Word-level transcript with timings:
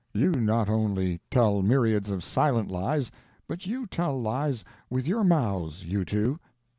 "You 0.13 0.31
not 0.31 0.67
only 0.67 1.21
tell 1.29 1.61
myriads 1.61 2.09
of 2.09 2.23
silent 2.23 2.71
lies, 2.71 3.11
but 3.47 3.67
you 3.67 3.85
tell 3.85 4.19
lies 4.19 4.65
with 4.89 5.07
your 5.07 5.23
mouths 5.23 5.85
you 5.85 6.03
two." 6.05 6.39